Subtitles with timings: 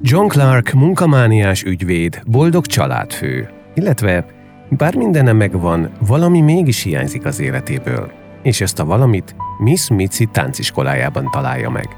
[0.00, 4.26] John Clark munkamániás ügyvéd, boldog családfő, illetve
[4.68, 11.28] bár mindene megvan, valami mégis hiányzik az életéből, és ezt a valamit Miss Mitzi tánciskolájában
[11.30, 11.96] találja meg.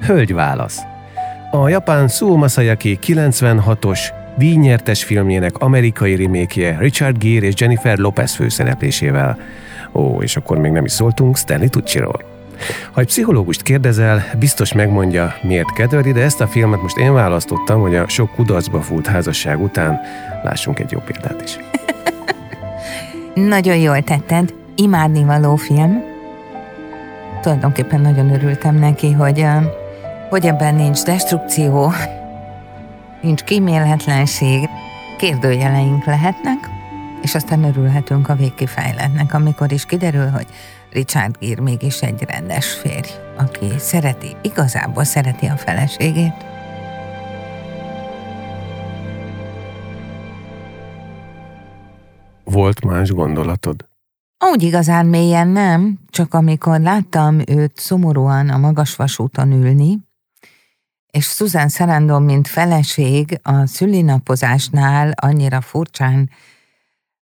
[0.00, 0.80] Hölgy válasz.
[1.50, 4.00] A japán Suo Masayaki 96-os
[4.36, 9.38] díjnyertes filmjének amerikai remékje Richard Gere és Jennifer Lopez főszereplésével.
[9.92, 12.39] Ó, és akkor még nem is szóltunk Stanley Tucci-ról.
[12.92, 17.80] Ha egy pszichológust kérdezel, biztos megmondja, miért kedveli, de ezt a filmet most én választottam,
[17.80, 20.00] hogy a sok kudarcba fut házasság után
[20.42, 21.58] lássunk egy jó példát is.
[23.34, 24.54] Nagyon jól tetted.
[24.74, 26.02] Imádni való film.
[27.40, 29.46] Tulajdonképpen nagyon örültem neki, hogy,
[30.28, 31.92] hogy ebben nincs destrukció,
[33.22, 34.68] nincs kíméletlenség,
[35.18, 36.58] kérdőjeleink lehetnek,
[37.22, 40.46] és aztán örülhetünk a végkifejletnek, amikor is kiderül, hogy
[40.90, 46.34] Richard Gere mégis egy rendes férj, aki szereti, igazából szereti a feleségét.
[52.44, 53.88] Volt más gondolatod?
[54.52, 59.98] Úgy igazán mélyen nem, csak amikor láttam őt szomorúan a magas vasúton ülni,
[61.10, 66.30] és Susan Sarandon, mint feleség a szülinapozásnál annyira furcsán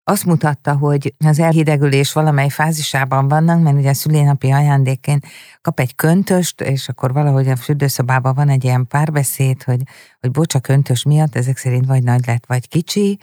[0.09, 5.19] azt mutatta, hogy az elhidegülés valamely fázisában vannak, mert ugye a szülénapi ajándékén
[5.61, 9.81] kap egy köntöst, és akkor valahogy a fürdőszobában van egy ilyen párbeszéd, hogy,
[10.19, 13.19] hogy bocs, a köntös miatt ezek szerint vagy nagy lett, vagy kicsi,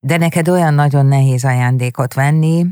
[0.00, 2.66] de neked olyan nagyon nehéz ajándékot venni,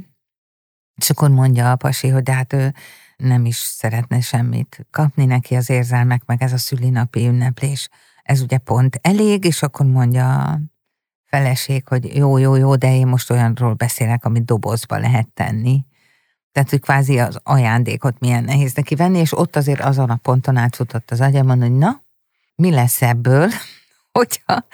[0.95, 2.75] és akkor mondja a pasi, hogy de hát ő
[3.17, 7.89] nem is szeretne semmit kapni neki az érzelmek, meg ez a szülinapi ünneplés.
[8.23, 10.59] Ez ugye pont elég, és akkor mondja
[11.37, 15.85] feleség, hogy jó, jó, jó, de én most olyanról beszélek, amit dobozba lehet tenni.
[16.53, 20.57] Tehát, hogy kvázi az ajándékot milyen nehéz neki venni, és ott azért azon a ponton
[20.57, 22.03] átfutott az agyamon, hogy na,
[22.55, 23.49] mi lesz ebből,
[24.19, 24.67] hogyha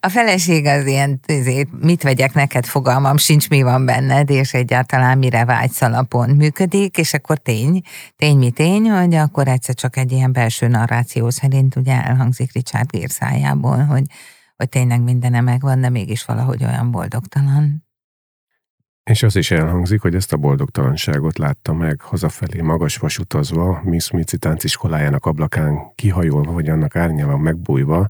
[0.00, 5.18] a feleség az ilyen, ezért, mit vegyek neked, fogalmam sincs, mi van benned, és egyáltalán
[5.18, 7.82] mire vágysz alapon működik, és akkor tény,
[8.16, 12.90] tény mi tény, hogy akkor egyszer csak egy ilyen belső narráció szerint ugye elhangzik Richard
[12.90, 14.04] Gere szájából, hogy
[14.56, 17.84] hogy tényleg mindene megvan, de mégis valahogy olyan boldogtalan.
[19.04, 24.38] És az is elhangzik, hogy ezt a boldogtalanságot látta meg hazafelé magas vasutazva, Miss Mici
[24.38, 28.06] tánciskolájának ablakán kihajolva, vagy annak árnyában megbújva.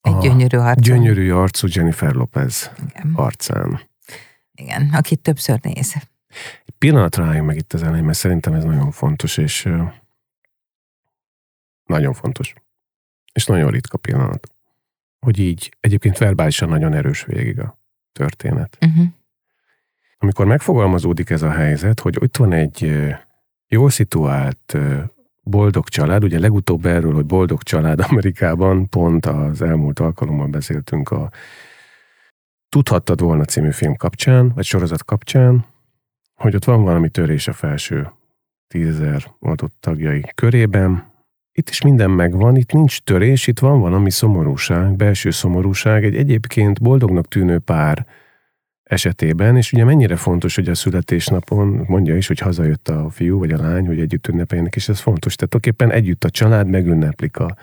[0.00, 0.80] Egy gyönyörű arcú.
[0.80, 3.12] Gyönyörű arcú Jennifer Lopez Igen.
[3.14, 3.80] arcán.
[4.52, 5.94] Igen, akit többször néz.
[6.64, 9.68] Egy pillanatra álljunk meg itt az elején, mert szerintem ez nagyon fontos, és
[11.84, 12.54] nagyon fontos.
[13.32, 14.55] És nagyon ritka pillanat
[15.18, 17.78] hogy így egyébként verbálisan nagyon erős végig a
[18.12, 18.78] történet.
[18.80, 19.06] Uh-huh.
[20.18, 23.06] Amikor megfogalmazódik ez a helyzet, hogy ott van egy
[23.68, 24.76] jól szituált,
[25.42, 31.30] boldog család, ugye legutóbb erről, hogy boldog család Amerikában, pont az elmúlt alkalommal beszéltünk a
[32.68, 35.66] Tudhattad volna című film kapcsán, vagy sorozat kapcsán,
[36.34, 38.10] hogy ott van valami törés a felső
[38.68, 41.12] tízezer adott tagjai körében,
[41.56, 46.82] itt is minden megvan, itt nincs törés, itt van valami szomorúság, belső szomorúság, egy egyébként
[46.82, 48.06] boldognak tűnő pár
[48.82, 53.52] esetében, és ugye mennyire fontos, hogy a születésnapon mondja is, hogy hazajött a fiú vagy
[53.52, 55.34] a lány, hogy együtt ünnepeljenek, és ez fontos.
[55.34, 57.56] Tehát tulajdonképpen együtt a család megünneplik a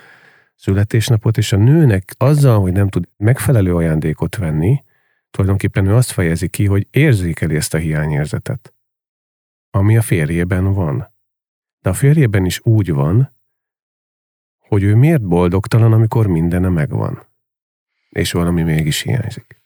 [0.55, 4.83] születésnapot, és a nőnek azzal, hogy nem tud megfelelő ajándékot venni,
[5.31, 8.73] tulajdonképpen ő azt fejezi ki, hogy érzékeli ezt a hiányérzetet,
[9.69, 11.13] ami a férjében van.
[11.79, 13.32] De a férjében is úgy van,
[14.73, 17.25] hogy ő miért boldogtalan, amikor mindene megvan,
[18.09, 19.61] és valami mégis hiányzik.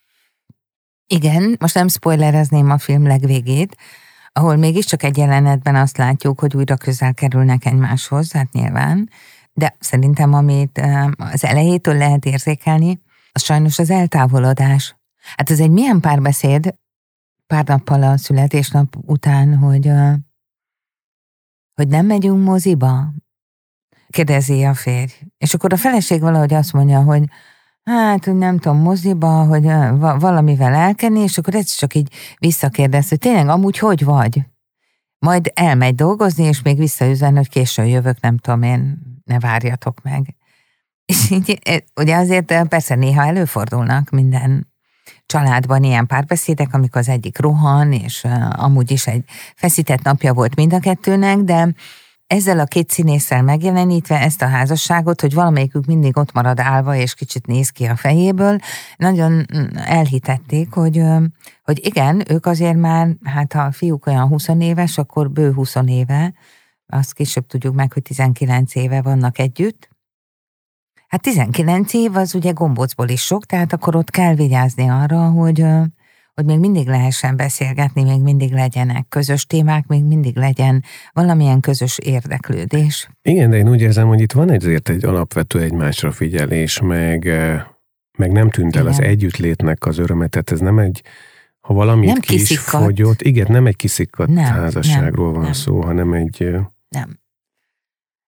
[1.07, 3.77] Igen, most nem spoilerezném a film legvégét,
[4.31, 9.09] ahol mégiscsak egy jelenetben azt látjuk, hogy újra közel kerülnek egymáshoz, hát nyilván,
[9.53, 10.81] de szerintem amit
[11.17, 13.01] az elejétől lehet érzékelni,
[13.31, 14.95] az sajnos az eltávolodás.
[15.35, 16.75] Hát ez egy milyen párbeszéd
[17.47, 19.91] pár nappal a születésnap után, hogy,
[21.73, 23.13] hogy nem megyünk moziba?
[24.09, 25.13] Kérdezi a férj.
[25.37, 27.23] És akkor a feleség valahogy azt mondja, hogy
[27.83, 29.63] hát, hogy nem tudom, moziba, hogy
[30.19, 34.41] valamivel elkenni, és akkor ez csak így visszakérdez, hogy tényleg amúgy hogy vagy?
[35.19, 40.35] Majd elmegy dolgozni, és még visszaüzen, hogy későn jövök, nem tudom én, ne várjatok meg.
[41.05, 44.67] És így, e, ugye azért e, persze néha előfordulnak minden
[45.25, 49.23] családban ilyen párbeszédek, amikor az egyik rohan, és amúgy is egy
[49.55, 51.73] feszített napja volt mind a kettőnek, de
[52.27, 57.13] ezzel a két színésszel megjelenítve ezt a házasságot, hogy valamelyikük mindig ott marad állva, és
[57.13, 58.57] kicsit néz ki a fejéből,
[58.97, 61.03] nagyon mm, elhitették, hogy,
[61.63, 65.75] hogy igen, ők azért már, hát ha a fiúk olyan 20 éves, akkor bő 20
[65.85, 66.33] éve,
[66.87, 69.89] azt később tudjuk meg, hogy 19 éve vannak együtt.
[71.07, 75.65] Hát 19 év az ugye gombócból is sok, tehát akkor ott kell vigyázni arra, hogy,
[76.37, 81.97] hogy még mindig lehessen beszélgetni, még mindig legyenek közös témák, még mindig legyen valamilyen közös
[81.97, 83.09] érdeklődés.
[83.21, 87.25] Igen, de én úgy érzem, hogy itt van ezért egy alapvető egymásra figyelés, meg,
[88.17, 88.93] meg nem tűnt el igen.
[88.93, 91.01] az együttlétnek az örömet, tehát ez nem egy
[91.59, 95.53] ha valamit nem ki is fogyott, igen, nem egy kiszikkadt nem, házasságról nem, van nem.
[95.53, 96.55] szó, hanem egy...
[96.89, 97.19] Nem.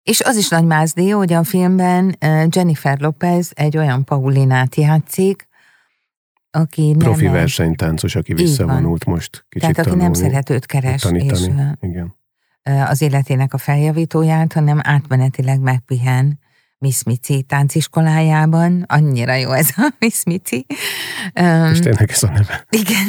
[0.04, 2.16] És az is nagy mázdi, hogy a filmben
[2.50, 5.49] Jennifer Lopez egy olyan Paulinát játszik,
[6.52, 11.02] aki Profi nem versenytáncos, aki visszavonult most kicsit Tehát aki tanulni, nem szeret őt keres,
[11.02, 11.42] tanítani.
[11.42, 12.16] és igen.
[12.64, 16.40] az életének a feljavítóját, hanem átmenetileg megpihen
[16.78, 18.84] Miss Mici tánciskolájában.
[18.88, 20.66] Annyira jó ez a Miss Mici.
[21.72, 22.66] És tényleg ez a neve.
[22.70, 23.08] Igen.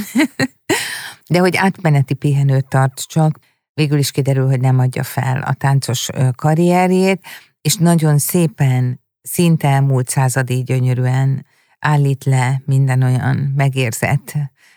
[1.28, 3.38] De hogy átmeneti pihenőt tart csak,
[3.74, 7.24] végül is kiderül, hogy nem adja fel a táncos karrierjét,
[7.60, 11.46] és nagyon szépen, szinte elmúlt századi gyönyörűen
[11.80, 14.32] állít le minden olyan megérzett,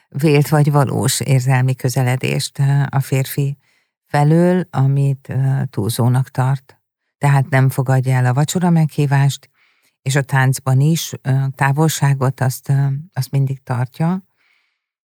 [0.09, 2.59] vélt vagy valós érzelmi közeledést
[2.89, 3.57] a férfi
[4.05, 5.33] felől, amit
[5.69, 6.81] túlzónak tart.
[7.17, 9.50] Tehát nem fogadja el a vacsora meghívást,
[10.01, 11.13] és a táncban is
[11.55, 12.73] távolságot azt,
[13.13, 14.23] azt mindig tartja.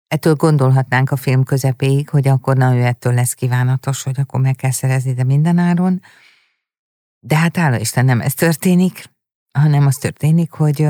[0.06, 4.54] Ettől gondolhatnánk a film közepéig, hogy akkor na ő ettől lesz kívánatos, hogy akkor meg
[4.54, 6.02] kell szerezni, de mindenáron.
[7.18, 9.04] De hát hála Isten nem ez történik,
[9.52, 10.88] hanem az történik, hogy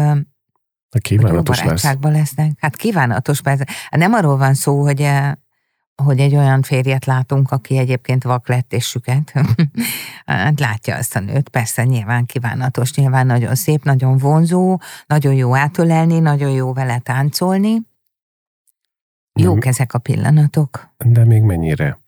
[0.94, 1.96] a kívánatos lesz.
[2.02, 2.50] lesznek.
[2.58, 3.64] Hát kívánatos persze.
[3.66, 5.32] Hát nem arról van szó, hogy, eh,
[6.02, 9.32] hogy egy olyan férjet látunk, aki egyébként vak lett és süket.
[10.26, 15.56] hát látja azt a nőt, persze nyilván kívánatos, nyilván nagyon szép, nagyon vonzó, nagyon jó
[15.56, 17.90] átölelni, nagyon jó vele táncolni.
[19.40, 20.88] Jók ezek a pillanatok.
[20.96, 22.00] De még mennyire?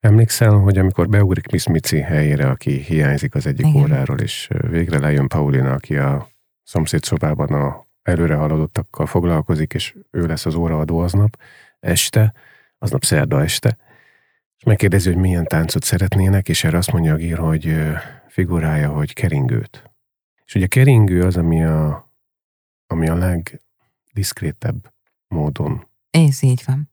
[0.00, 3.82] Emlékszel, hogy amikor beugrik Miss Mici helyére, aki hiányzik az egyik Igen.
[3.82, 6.28] óráról, és végre lejön Paulina, aki a
[6.62, 11.38] szomszédszobában a előre haladottakkal foglalkozik, és ő lesz az óraadó aznap
[11.80, 12.32] este,
[12.78, 13.76] aznap szerda este,
[14.56, 17.76] és megkérdezi, hogy milyen táncot szeretnének, és erre azt mondja a gír, hogy
[18.28, 19.90] figurája, hogy keringőt.
[20.44, 22.12] És ugye keringő az, ami a,
[22.86, 24.92] ami a legdiszkrétebb
[25.28, 26.90] módon Ez így van.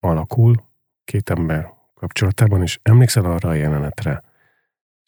[0.00, 0.64] alakul
[1.04, 4.22] két ember kapcsolatában, és emlékszel arra a jelenetre,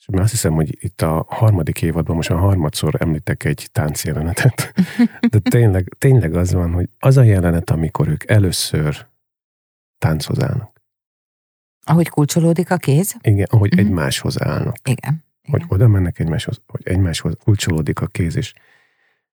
[0.07, 4.73] és azt hiszem, hogy itt a harmadik évadban most már harmadszor említek egy táncjelenetet,
[5.33, 9.07] de tényleg, tényleg az van, hogy az a jelenet, amikor ők először
[9.99, 10.83] tánchoz állnak.
[11.87, 13.17] Ahogy kulcsolódik a kéz?
[13.21, 13.87] Igen, ahogy uh-huh.
[13.87, 14.77] egymáshoz állnak.
[14.89, 15.25] Igen.
[15.43, 15.67] Hogy igen.
[15.71, 18.53] oda mennek egymáshoz, hogy egymáshoz kulcsolódik a kéz, és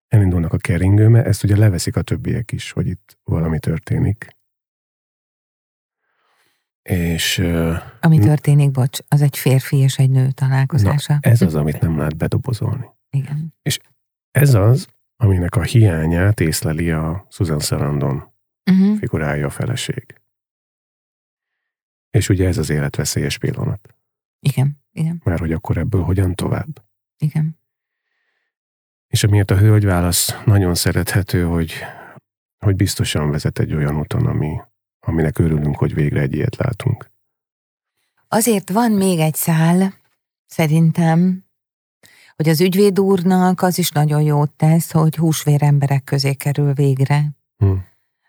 [0.08, 4.36] elindulnak a keringőme, ezt ugye leveszik a többiek is, hogy itt valami történik.
[6.82, 7.38] És,
[8.00, 11.14] Ami történik, bocs, az egy férfi és egy nő találkozása.
[11.14, 12.86] Na, ez az, amit nem lehet bedobozolni.
[13.10, 13.54] Igen.
[13.62, 13.80] És
[14.32, 18.32] ez az, aminek a hiányát észleli a Susan Sarandon
[18.72, 18.98] uh-huh.
[18.98, 20.22] figurája a feleség.
[22.10, 23.96] És ugye ez az életveszélyes pillanat.
[24.40, 25.22] Igen, igen.
[25.24, 26.86] Mert hogy akkor ebből hogyan tovább?
[27.18, 27.60] Igen.
[29.08, 31.74] És amiért a hölgyválasz nagyon szerethető, hogy,
[32.58, 34.62] hogy biztosan vezet egy olyan úton, ami,
[35.02, 37.12] aminek örülünk, hogy végre egy ilyet látunk.
[38.28, 39.94] Azért van még egy szál,
[40.46, 41.46] szerintem,
[42.36, 47.26] hogy az ügyvéd úrnak az is nagyon jót tesz, hogy húsvér emberek közé kerül végre.
[47.58, 47.72] Hm.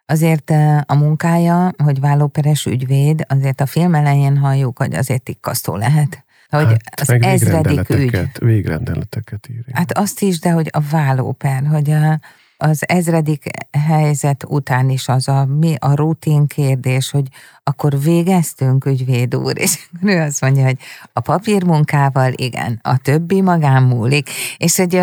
[0.06, 5.76] Azért eh, a munkája, hogy vállóperes ügyvéd, azért a film elején halljuk, hogy azért tikkasztó
[5.76, 6.24] lehet.
[6.48, 8.30] Hogy hát, az ezredik ügy.
[8.38, 9.64] Végrendeleteket írja.
[9.72, 12.20] Hát azt is, de hogy a vállóper, hogy a,
[12.62, 13.44] az ezredik
[13.86, 17.26] helyzet után is az a, mi a rutin kérdés, hogy
[17.62, 20.78] akkor végeztünk, ügyvéd úr, és ő azt mondja, hogy
[21.12, 25.02] a papírmunkával igen, a többi magán múlik, és hogy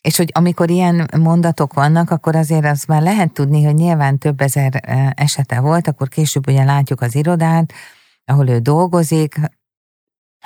[0.00, 4.40] És hogy amikor ilyen mondatok vannak, akkor azért az már lehet tudni, hogy nyilván több
[4.40, 4.80] ezer
[5.14, 7.72] esete volt, akkor később ugye látjuk az irodát,
[8.24, 9.40] ahol ő dolgozik,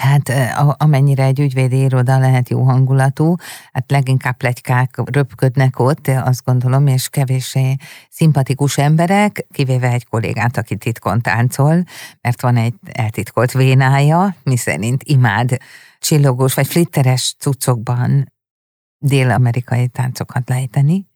[0.01, 0.33] Hát
[0.77, 3.35] amennyire egy ügyvédi iroda lehet jó hangulatú,
[3.73, 7.77] hát leginkább plegykák röpködnek ott, azt gondolom, és kevéssé
[8.11, 11.85] szimpatikus emberek, kivéve egy kollégát, aki titkon táncol,
[12.21, 15.57] mert van egy eltitkolt vénája, miszerint imád
[15.99, 18.33] csillogós vagy flitteres cuccokban
[18.99, 21.07] dél-amerikai táncokat lejteni.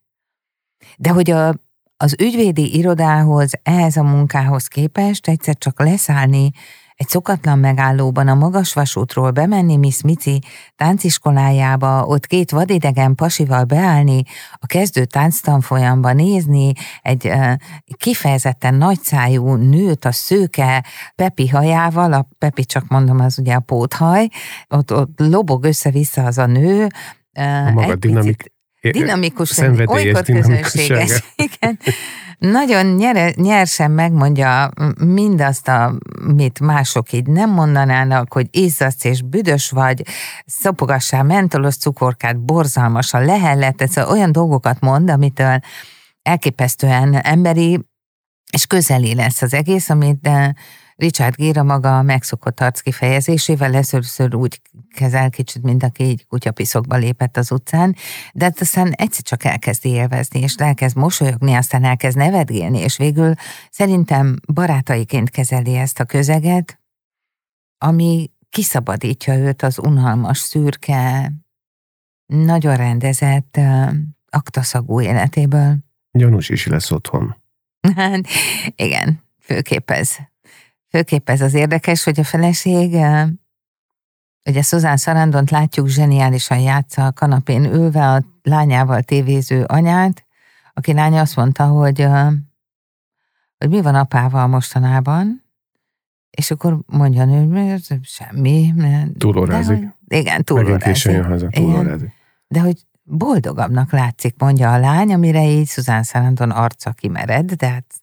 [0.97, 1.55] De hogy a,
[1.97, 6.51] az ügyvédi irodához, ehhez a munkához képest egyszer csak leszállni
[6.97, 10.41] egy szokatlan megállóban a magas vasútról bemenni Miss Mici
[10.77, 14.23] tánciskolájába, ott két vadidegen pasival beállni,
[14.53, 16.73] a kezdő tánctanfolyamba nézni,
[17.03, 17.53] egy uh,
[17.97, 20.85] kifejezetten nagyszájú nőt a szőke
[21.15, 24.29] Pepi hajával, a Pepi csak mondom, az ugye a póthaj,
[24.69, 26.87] ott, ott lobog össze-vissza az a nő,
[27.33, 28.54] a maga dinamik, picit,
[28.91, 31.05] dinamikus, szenvedélyes dinamikussága.
[31.47, 31.79] Igen.
[32.39, 34.71] Nagyon nyere, nyersen megmondja
[35.05, 40.03] mindazt, amit mások így nem mondanának, hogy izzadsz és büdös vagy,
[40.47, 45.59] szopogassál mentolos cukorkát, borzalmas a lehellet, ez olyan dolgokat mond, amitől
[46.23, 47.81] elképesztően emberi
[48.53, 50.29] és közeli lesz az egész, amit
[50.97, 54.61] Richard Gere maga megszokott arc kifejezésével először úgy
[54.95, 57.97] kezel kicsit, mint aki így kutyapiszokba lépett az utcán,
[58.33, 63.35] de hát aztán egyszer csak elkezdi élvezni, és elkezd mosolyogni, aztán elkezd nevetgélni, és végül
[63.71, 66.81] szerintem barátaiként kezeli ezt a közeget,
[67.79, 71.33] ami kiszabadítja őt az unalmas, szürke,
[72.27, 73.61] nagyon rendezett
[74.31, 75.77] aktaszagú életéből.
[76.11, 77.37] Gyanús is lesz otthon.
[77.97, 78.21] Hát,
[78.77, 80.17] igen, főképp ez.
[80.95, 82.97] Főképp ez az érdekes, hogy a feleség,
[84.45, 90.27] ugye Szuzán Szarandont látjuk zseniálisan játsza a kanapén ülve a lányával tévéző anyát,
[90.75, 92.07] aki lánya azt mondta, hogy,
[93.59, 95.45] hogy mi van apával mostanában,
[96.31, 98.75] és akkor mondja nő, hogy semmi.
[99.19, 99.89] Túlórázik.
[100.09, 101.13] Igen, túlórázik.
[101.13, 102.13] jön haza, túlórázik.
[102.47, 107.95] De hogy boldogabbnak látszik, mondja a lány, amire így Szuzán Szarandon arca kimered, de hát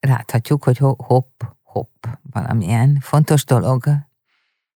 [0.00, 1.42] láthatjuk, hogy hopp,
[1.78, 3.84] hopp, valamilyen fontos dolog,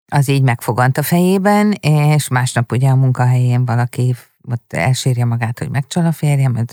[0.06, 4.14] az így megfogant a fejében, és másnap ugye a munkahelyén valaki
[4.50, 6.64] ott elsírja magát, hogy megcsal a férjem,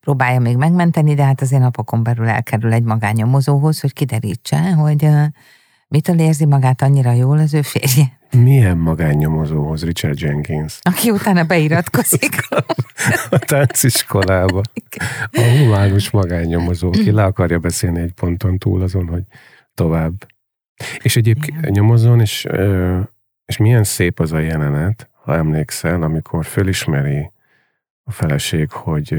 [0.00, 5.08] próbálja még megmenteni, de hát azért napokon belül elkerül egy magányomozóhoz, hogy kiderítse, hogy
[5.88, 8.18] mitől érzi magát annyira jól az ő férje.
[8.30, 10.78] Milyen magánnyomozóhoz, Richard Jenkins?
[10.82, 12.36] Aki utána beiratkozik.
[13.30, 14.60] a tánciskolába.
[15.32, 19.22] A humánus magánnyomozó, aki le akarja beszélni egy ponton túl azon, hogy
[19.76, 20.26] tovább.
[21.02, 21.70] És egyébként Igen.
[21.70, 22.46] nyomozon, és,
[23.44, 27.30] és milyen szép az a jelenet, ha emlékszel, amikor fölismeri
[28.04, 29.16] a feleség, hogy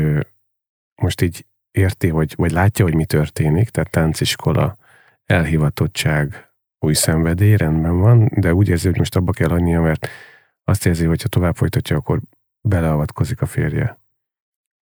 [1.02, 4.78] most így érti, hogy, vagy látja, hogy mi történik, tehát tánciskola,
[5.26, 10.08] elhivatottság, új szenvedély, rendben van, de úgy érzi, hogy most abba kell hagynia, mert
[10.64, 12.22] azt érzi, hogy ha tovább folytatja, akkor
[12.62, 14.00] beleavatkozik a férje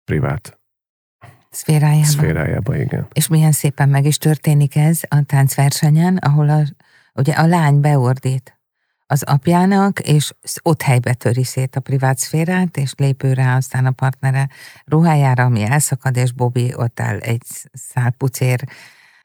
[0.04, 0.60] privát
[1.52, 2.06] szférájába.
[2.06, 3.06] Szférájába, igen.
[3.12, 6.62] És milyen szépen meg is történik ez a táncversenyen, ahol a,
[7.14, 8.56] ugye a lány beordít
[9.06, 10.32] az apjának, és
[10.62, 14.48] ott helybe töri szét a privát szférát, és lépő rá aztán a partnere
[14.84, 17.42] ruhájára, ami elszakad, és Bobby ott áll egy
[17.72, 18.64] szál pucér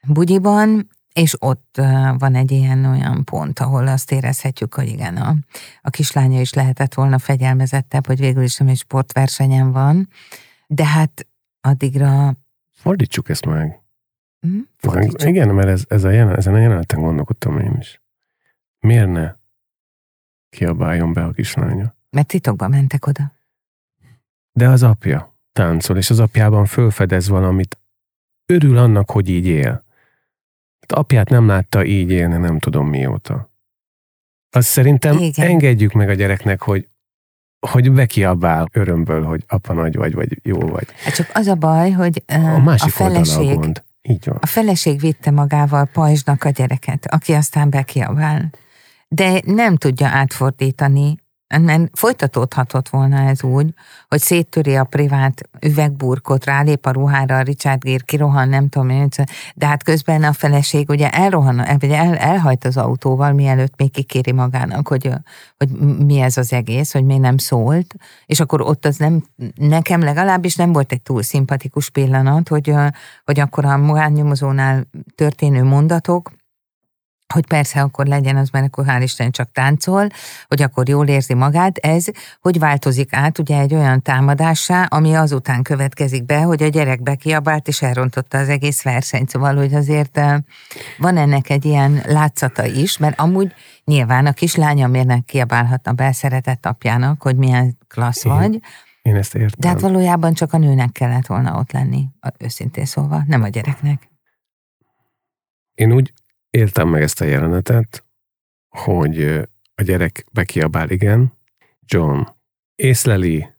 [0.08, 1.82] bugyiban, és ott
[2.18, 5.36] van egy ilyen olyan pont, ahol azt érezhetjük, hogy igen, a,
[5.82, 10.10] a kislánya is lehetett volna fegyelmezettebb, hogy végül is nem egy sportversenyen van,
[10.68, 11.27] de hát
[11.62, 12.34] addigra...
[12.72, 13.82] Fordítsuk ezt meg.
[14.48, 15.30] Mm, fordítsuk.
[15.30, 18.02] Igen, mert ez, ez a jelen, ezen a jeleneten gondolkodtam én is.
[18.80, 19.36] Miért ne
[20.50, 21.96] kiabáljon be a kislánya?
[22.10, 23.32] Mert titokban mentek oda.
[24.52, 27.80] De az apja táncol, és az apjában fölfedez valamit.
[28.46, 29.86] Örül annak, hogy így él.
[30.80, 33.52] Hát apját nem látta így élni, nem tudom mióta.
[34.50, 35.48] Azt szerintem Igen.
[35.48, 36.88] engedjük meg a gyereknek, hogy
[37.68, 40.88] hogy bekiabál örömből, hogy apa nagy vagy, vagy jó vagy.
[41.04, 43.84] Hát csak az a baj, hogy a, másik a feleség, a, gond.
[44.02, 44.38] Így van.
[44.42, 48.50] a feleség vitte magával pajzsnak a gyereket, aki aztán bekiabál.
[49.08, 53.74] De nem tudja átfordítani mert folytatódhatott volna ez úgy,
[54.08, 59.08] hogy széttöri a privát üvegburkot, rálép a ruhára, a Richard Gere kirohan, nem tudom én,
[59.56, 64.32] de hát közben a feleség ugye elrohan, vagy el, elhajt az autóval, mielőtt még kikéri
[64.32, 65.10] magának, hogy,
[65.58, 65.70] hogy
[66.06, 69.24] mi ez az egész, hogy még nem szólt, és akkor ott az nem,
[69.56, 72.74] nekem legalábbis nem volt egy túl szimpatikus pillanat, hogy,
[73.26, 76.32] hogy akkor a magánnyomozónál történő mondatok,
[77.34, 80.08] hogy persze akkor legyen az, mert akkor hál' Isten csak táncol,
[80.48, 82.06] hogy akkor jól érzi magát, ez
[82.42, 87.68] hogy változik át ugye egy olyan támadássá, ami azután következik be, hogy a gyerek bekiabált
[87.68, 90.20] és elrontotta az egész versenyt, szóval, hogy azért
[90.98, 93.54] van ennek egy ilyen látszata is, mert amúgy
[93.84, 98.60] nyilván a kislánya miért nem kiabálhatna belszeretett apjának, hogy milyen klassz Én, vagy,
[99.02, 99.60] én ezt értem.
[99.60, 102.08] de hát valójában csak a nőnek kellett volna ott lenni,
[102.38, 104.10] őszintén szólva, nem a gyereknek.
[105.74, 106.14] Én úgy
[106.58, 108.06] éltem meg ezt a jelenetet,
[108.68, 109.24] hogy
[109.76, 111.34] a gyerek bekiabál, igen,
[111.86, 112.22] John
[112.76, 113.50] észleli,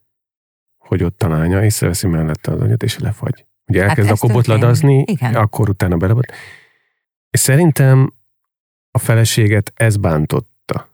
[0.77, 3.47] hogy ott a lánya, észreveszi mellette az anyat, és lefagy.
[3.65, 6.31] Ugye elkezd hát akkor botladazni, akkor utána belebot.
[7.29, 8.13] És szerintem
[8.91, 10.89] a feleséget ez bántotta.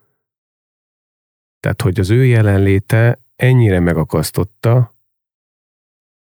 [1.59, 4.95] Tehát, hogy az ő jelenléte ennyire megakasztotta,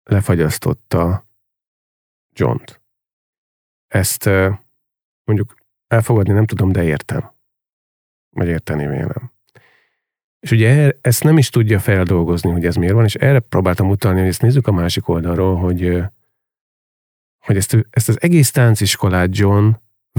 [0.03, 1.27] lefagyasztotta
[2.33, 2.81] John-t.
[3.87, 4.25] Ezt
[5.23, 5.55] mondjuk
[5.87, 7.31] elfogadni nem tudom, de értem.
[8.29, 9.31] Vagy érteni vélem.
[10.39, 14.19] És ugye ezt nem is tudja feldolgozni, hogy ez miért van, és erre próbáltam utalni,
[14.19, 16.03] hogy ezt nézzük a másik oldalról, hogy,
[17.39, 19.69] hogy ezt, ezt az egész tánciskolát John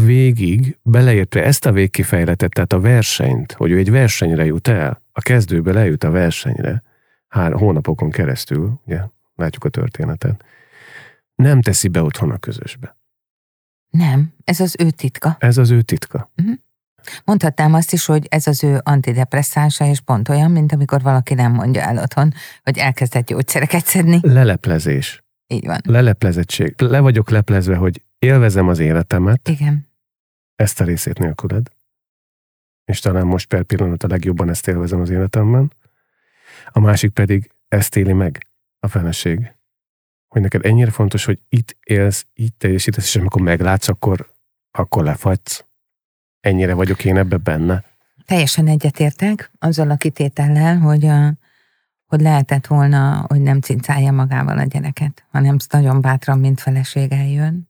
[0.04, 5.20] végig, beleértve ezt a végkifejletet, tehát a versenyt, hogy ő egy versenyre jut el, a
[5.20, 6.82] kezdőbe lejut a versenyre,
[7.28, 9.00] hár, hónapokon keresztül, ugye,
[9.34, 10.44] látjuk a történetet,
[11.34, 12.96] nem teszi be otthon a közösbe.
[13.96, 15.36] Nem, ez az ő titka.
[15.38, 16.30] Ez az ő titka.
[16.36, 16.54] Uh-huh.
[17.24, 21.52] Mondhatnám azt is, hogy ez az ő antidepresszánsa, és pont olyan, mint amikor valaki nem
[21.52, 24.18] mondja el otthon, hogy elkezdett gyógyszereket szedni.
[24.22, 25.24] Leleplezés.
[25.46, 25.80] Így van.
[25.84, 26.74] Leleplezettség.
[26.80, 29.48] Le vagyok leplezve, hogy élvezem az életemet.
[29.48, 29.88] Igen.
[30.54, 31.68] Ezt a részét nélküled.
[32.84, 35.72] És talán most per pillanat a legjobban ezt élvezem az életemben.
[36.70, 38.46] A másik pedig ezt éli meg
[38.80, 39.55] a feleség
[40.36, 44.32] hogy neked ennyire fontos, hogy itt élsz, itt teljesítesz, és amikor meglátsz, akkor,
[44.70, 45.64] akkor lefagysz.
[46.40, 47.84] Ennyire vagyok én ebbe benne.
[48.26, 51.10] Teljesen egyetértek azzal a kitétellel, hogy,
[52.06, 57.68] hogy lehetett volna, hogy nem cincálja magával a gyereket, hanem nagyon bátran, mint feleség eljön,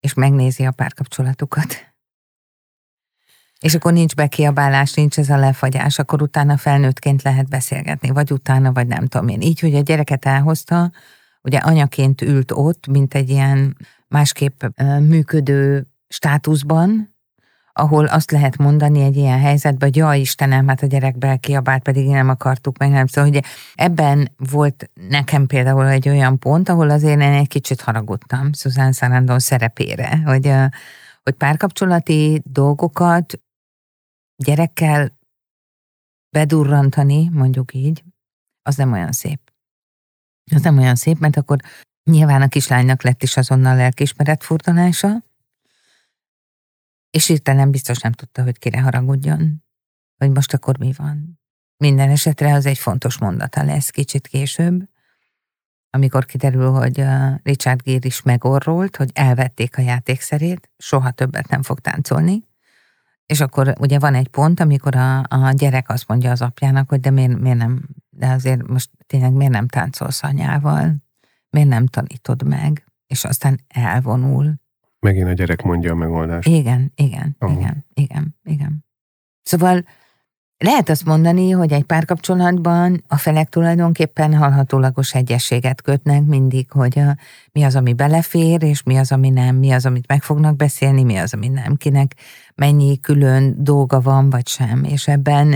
[0.00, 1.94] és megnézi a párkapcsolatukat.
[3.60, 8.72] És akkor nincs bekiabálás, nincs ez a lefagyás, akkor utána felnőttként lehet beszélgetni, vagy utána,
[8.72, 9.40] vagy nem tudom én.
[9.40, 10.92] Így, hogy a gyereket elhozta,
[11.44, 13.76] ugye anyaként ült ott, mint egy ilyen
[14.08, 14.62] másképp
[15.00, 17.14] működő státuszban,
[17.76, 22.08] ahol azt lehet mondani egy ilyen helyzetben, hogy jaj Istenem, hát a gyerek kiabált, pedig
[22.08, 23.06] nem akartuk meg, nem.
[23.06, 28.52] Szóval, hogy ebben volt nekem például egy olyan pont, ahol azért én egy kicsit haragudtam
[28.52, 30.52] Susan Sarandon szerepére, hogy,
[31.22, 33.40] hogy párkapcsolati dolgokat
[34.36, 35.18] gyerekkel
[36.30, 38.04] bedurrantani, mondjuk így,
[38.62, 39.43] az nem olyan szép.
[40.52, 41.58] Az nem olyan szép, mert akkor
[42.04, 45.24] nyilván a kislánynak lett is azonnal lelkismeret furdalása,
[47.10, 49.64] és hirtelen biztos nem tudta, hogy kire haragudjon,
[50.16, 51.40] hogy most akkor mi van.
[51.76, 54.88] Minden esetre az egy fontos mondata lesz kicsit később,
[55.90, 57.04] amikor kiderül, hogy
[57.42, 62.44] Richard Gere is megorrolt, hogy elvették a játékszerét, soha többet nem fog táncolni,
[63.26, 67.00] és akkor ugye van egy pont, amikor a, a gyerek azt mondja az apjának, hogy
[67.00, 70.96] de miért, miért nem, de azért most tényleg miért nem táncolsz anyával,
[71.50, 74.54] miért nem tanítod meg, és aztán elvonul.
[74.98, 76.48] Megint a gyerek mondja a megoldást.
[76.48, 77.58] Igen, igen, Amúgy.
[77.58, 78.84] igen, igen, igen.
[79.42, 79.84] Szóval
[80.58, 87.16] lehet azt mondani, hogy egy párkapcsolatban a felek tulajdonképpen hallhatólagos egyességet kötnek mindig, hogy a,
[87.52, 91.02] mi az, ami belefér, és mi az, ami nem, mi az, amit meg fognak beszélni,
[91.02, 92.14] mi az, ami nem, kinek
[92.54, 94.84] mennyi külön dolga van, vagy sem.
[94.84, 95.52] És ebben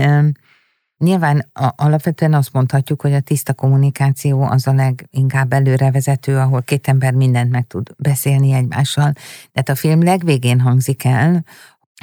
[0.99, 6.87] nyilván a, alapvetően azt mondhatjuk, hogy a tiszta kommunikáció az a leginkább előrevezető, ahol két
[6.87, 9.13] ember mindent meg tud beszélni egymással.
[9.51, 11.43] Tehát a film legvégén hangzik el,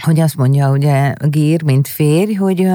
[0.02, 2.68] hogy azt mondja ugye Gír, mint férj, hogy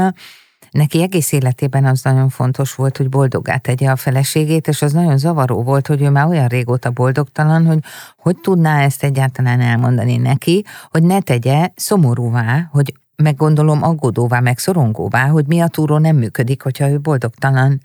[0.72, 5.18] neki egész életében az nagyon fontos volt, hogy boldogá tegye a feleségét, és az nagyon
[5.18, 7.80] zavaró volt, hogy ő már olyan régóta boldogtalan, hogy
[8.18, 15.28] hogy tudná ezt egyáltalán elmondani neki, hogy ne tegye szomorúvá, hogy meggondolom aggódóvá, meg szorongóvá,
[15.28, 17.82] hogy mi a túró nem működik, hogyha ő boldogtalan.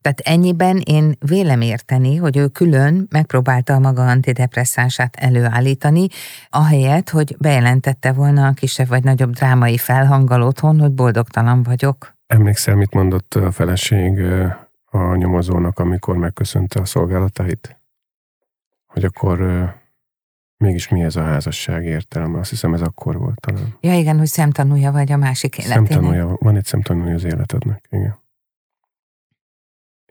[0.00, 6.06] Tehát ennyiben én vélem érteni, hogy ő külön megpróbálta a maga antidepresszánsát előállítani,
[6.48, 12.14] ahelyett, hogy bejelentette volna a kisebb vagy nagyobb drámai felhanggal otthon, hogy boldogtalan vagyok.
[12.26, 14.20] Emlékszel, mit mondott a feleség
[14.90, 17.80] a nyomozónak, amikor megköszönte a szolgálatait?
[18.86, 19.38] Hogy akkor
[20.64, 22.38] mégis mi ez a házasság értelme?
[22.38, 23.76] Azt hiszem ez akkor volt talán.
[23.80, 25.86] Ja igen, hogy szemtanúja vagy a másik életének.
[25.86, 28.22] Szemtanúja, van egy szemtanúja az életednek, igen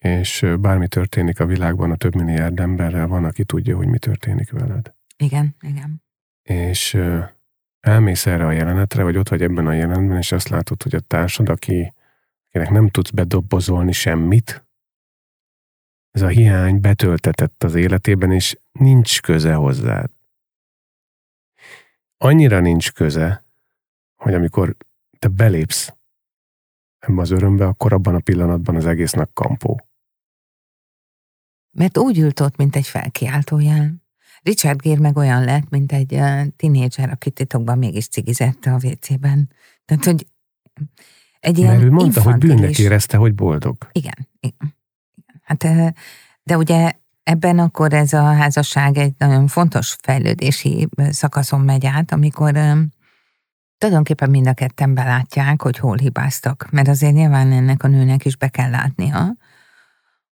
[0.03, 4.51] és bármi történik a világban a több milliárd emberrel, van, aki tudja, hogy mi történik
[4.51, 4.93] veled.
[5.17, 6.03] Igen, igen.
[6.41, 6.97] És
[7.79, 10.99] elmész erre a jelenetre, vagy ott vagy ebben a jelenetben, és azt látod, hogy a
[10.99, 11.93] társad, aki,
[12.47, 14.67] akinek nem tudsz bedobozolni semmit,
[16.11, 20.09] ez a hiány betöltetett az életében, és nincs köze hozzád.
[22.23, 23.45] Annyira nincs köze,
[24.15, 24.75] hogy amikor
[25.19, 25.93] te belépsz
[26.99, 29.87] ebbe az örömbe, akkor abban a pillanatban az egésznek kampó.
[31.71, 33.93] Mert úgy ült ott, mint egy felkiáltójel.
[34.41, 39.51] Richard Gere meg olyan lett, mint egy uh, tinédzser, aki titokban mégis cigizette a WC-ben.
[39.85, 40.27] Tehát, hogy
[41.39, 42.51] egy ilyen Mert ő mondta, infantilis...
[42.51, 43.87] hogy bűnnek érezte, hogy boldog.
[43.91, 44.75] Igen, igen.
[45.41, 45.65] Hát,
[46.43, 52.51] de ugye ebben akkor ez a házasság egy nagyon fontos fejlődési szakaszon megy át, amikor
[53.77, 56.67] tulajdonképpen mind a ketten belátják, hogy hol hibáztak.
[56.71, 59.35] Mert azért nyilván ennek a nőnek is be kell látnia,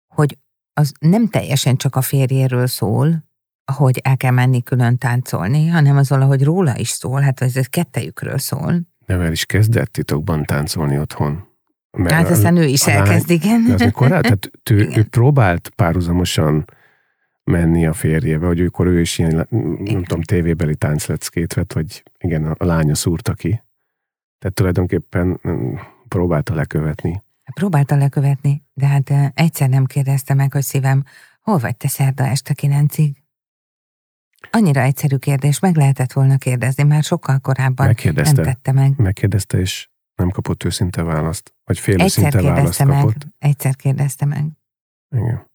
[0.06, 0.38] hogy
[0.72, 3.24] az nem teljesen csak a férjéről szól,
[3.72, 7.68] hogy el kell menni külön táncolni, hanem az valahogy róla is szól, hát ez egy
[7.68, 8.80] kettejükről szól.
[9.06, 11.53] De el is kezdett titokban táncolni otthon.
[11.96, 13.70] Mert hát aztán ő is elkezd, igen.
[13.72, 16.64] Az mikor, tehát ő, ő próbált párhuzamosan
[17.44, 19.46] menni a férjébe, hogy akkor ő is ilyen,
[19.84, 23.62] nem tudom, tévébeli táncleckét vett, vagy igen, a lánya szúrta ki.
[24.38, 25.40] Tehát tulajdonképpen
[26.08, 27.22] próbálta lekövetni.
[27.54, 31.04] Próbálta lekövetni, de hát egyszer nem kérdezte meg, hogy szívem,
[31.40, 33.22] hol vagy te szerda este kilencig?
[34.50, 38.96] Annyira egyszerű kérdés, meg lehetett volna kérdezni, már sokkal korábban Megkérdezte, nem tette meg.
[38.96, 43.26] Megkérdezte, és nem kapott őszinte választ, vagy fél egyszer őszinte választ meg, kapott.
[43.38, 44.44] Egyszer kérdezte meg.
[45.10, 45.52] Igen.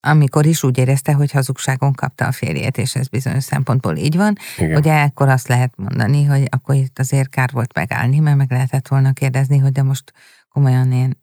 [0.00, 4.36] Amikor is úgy érezte, hogy hazugságon kapta a férjét, és ez bizonyos szempontból így van,
[4.58, 4.76] Igen.
[4.76, 8.88] ugye ekkor azt lehet mondani, hogy akkor itt azért kár volt megállni, mert meg lehetett
[8.88, 10.12] volna kérdezni, hogy de most
[10.48, 11.18] komolyan én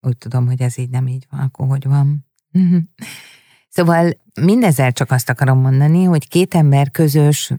[0.00, 2.26] úgy tudom, hogy ez így nem így van, akkor hogy van.
[3.68, 7.52] Szóval mindezzel csak azt akarom mondani, hogy két ember közös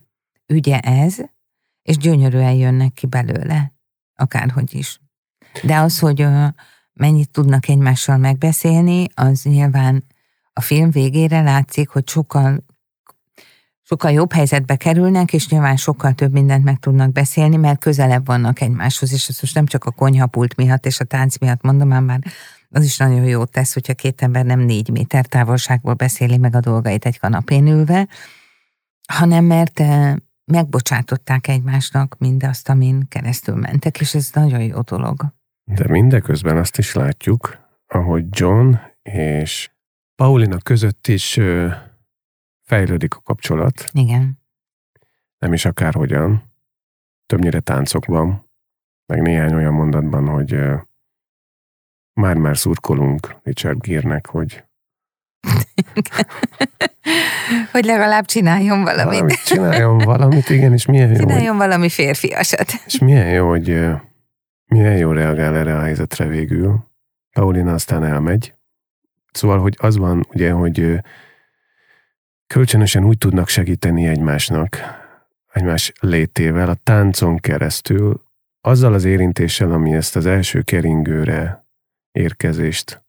[0.47, 1.17] ügye ez,
[1.81, 3.73] és gyönyörűen jönnek ki belőle,
[4.19, 4.99] akárhogy is.
[5.63, 6.25] De az, hogy
[6.93, 10.03] mennyit tudnak egymással megbeszélni, az nyilván
[10.53, 12.63] a film végére látszik, hogy sokkal
[13.89, 18.62] sokkal jobb helyzetbe kerülnek, és nyilván sokkal több mindent meg tudnak beszélni, mert közelebb vannak
[18.62, 22.19] egymáshoz, és ezt most nem csak a konyhapult miatt és a tánc miatt mondom, már
[22.69, 26.60] az is nagyon jó tesz, hogyha két ember nem négy méter távolságból beszéli meg a
[26.60, 28.08] dolgait egy kanapén ülve,
[29.13, 29.84] hanem mert
[30.51, 35.25] megbocsátották egymásnak mindazt, amin keresztül mentek, és ez nagyon jó dolog.
[35.63, 37.57] De mindeközben azt is látjuk,
[37.88, 39.71] ahogy John és
[40.15, 41.39] Paulina között is
[42.62, 43.89] fejlődik a kapcsolat.
[43.91, 44.39] Igen.
[45.38, 46.43] Nem is akárhogyan.
[47.25, 48.49] Többnyire táncokban,
[49.05, 50.59] meg néhány olyan mondatban, hogy
[52.13, 54.68] már-már szurkolunk Richard Gírnek, hogy
[57.71, 59.06] hogy legalább csináljon valamit.
[59.06, 59.43] valamit.
[59.43, 61.15] Csináljon valamit, igen, és milyen jó.
[61.15, 62.71] Csináljon hogy, valami férfiasat.
[62.86, 63.80] És milyen jó, hogy
[64.65, 66.88] milyen jó reagál erre a helyzetre végül.
[67.32, 68.54] Paulina aztán elmegy.
[69.32, 71.02] Szóval, hogy az van, ugye, hogy
[72.47, 74.78] kölcsönösen úgy tudnak segíteni egymásnak,
[75.54, 78.23] egymás létével, a táncon keresztül,
[78.62, 81.67] azzal az érintéssel, ami ezt az első keringőre
[82.12, 83.04] érkezést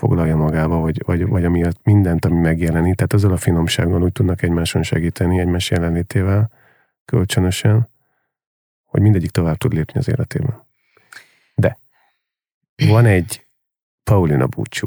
[0.00, 4.42] foglalja magába, vagy, vagy, vagy amiatt mindent, ami megjelenik, tehát azzal a finomsággal úgy tudnak
[4.42, 6.50] egymáson segíteni, egymás jelenlétével,
[7.04, 7.88] kölcsönösen,
[8.84, 10.66] hogy mindegyik tovább tud lépni az életében.
[11.54, 11.78] De
[12.86, 13.46] van egy
[14.04, 14.86] Paulina búcsú,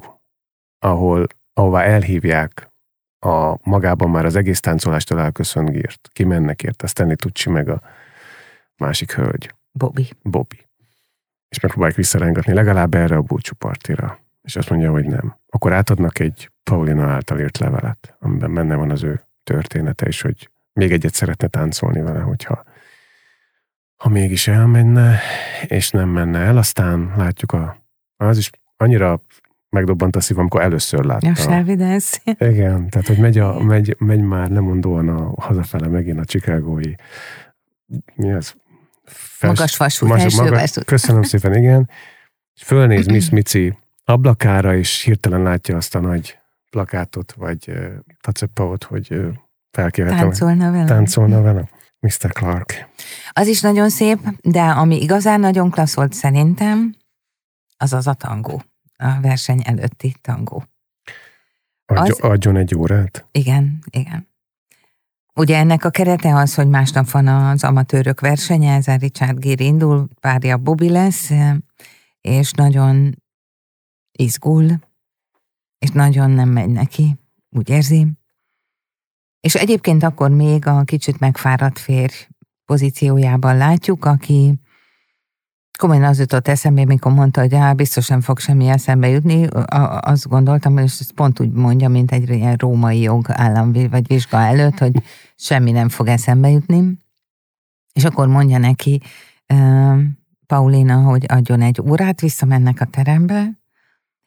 [0.80, 2.72] ahol, ahová elhívják
[3.20, 6.10] a magában már az egész táncolástól elköszönt Gírt.
[6.14, 7.82] Ki mennek érte, Stanley Tucci meg a
[8.78, 9.56] másik hölgy.
[9.72, 10.10] Bobby.
[10.22, 10.68] Bobby.
[11.50, 14.23] És megpróbálják visszarángatni legalább erre a búcsúpartira.
[14.44, 15.36] És azt mondja, hogy nem.
[15.50, 20.50] Akkor átadnak egy Paulina által írt levelet, amiben benne van az ő története, és hogy
[20.74, 22.64] még egyet szeretne táncolni vele, hogyha
[23.96, 25.20] ha mégis elmenne,
[25.66, 27.78] és nem menne el, aztán látjuk a,
[28.18, 29.22] az is annyira
[29.70, 31.30] megdobbant a szív, amikor először látta.
[31.30, 32.22] A Selvidez.
[32.24, 36.94] Igen, tehát hogy megy, a, megy, megy már lemondóan a hazafele megint a Chicagói
[38.16, 38.56] mi az?
[39.06, 40.74] Fest, magas vasút, magas, magas.
[40.86, 41.90] Köszönöm szépen, igen.
[42.56, 46.38] És fölnéz Miss Mici ablakára, és hirtelen látja azt a nagy
[46.70, 49.34] plakátot, vagy uh, tacepaot, hogy uh,
[49.72, 50.20] felkérhetem.
[50.20, 50.86] Táncolna vele.
[50.86, 51.70] Táncolna vele.
[52.00, 52.32] Mr.
[52.32, 52.90] Clark.
[53.32, 56.96] Az is nagyon szép, de ami igazán nagyon klassz volt szerintem,
[57.78, 58.64] az az a tangó
[59.04, 60.64] a verseny előtti tangó.
[61.86, 63.28] Adj, az, adjon egy órát?
[63.32, 64.28] Igen, igen.
[65.36, 70.08] Ugye ennek a kerete az, hogy másnap van az amatőrök versenye, ezen Richard Gere indul,
[70.20, 71.32] párja Bobby lesz,
[72.22, 73.23] és nagyon
[74.18, 74.80] izgul,
[75.80, 77.16] és nagyon nem megy neki,
[77.50, 78.08] úgy érzi.
[79.40, 82.28] És egyébként akkor még a kicsit megfáradt férj
[82.66, 84.60] pozíciójában látjuk, aki
[85.80, 89.48] komolyan az jutott eszembe, mikor mondta, hogy á, biztos nem fog semmi eszembe jutni,
[90.00, 94.38] azt gondoltam, hogy ezt pont úgy mondja, mint egy ilyen római jog állam vagy vizsga
[94.38, 95.04] előtt, hogy
[95.36, 96.98] semmi nem fog eszembe jutni.
[97.94, 99.02] És akkor mondja neki
[100.48, 103.63] Paulina, hogy adjon egy órát, visszamennek a terembe,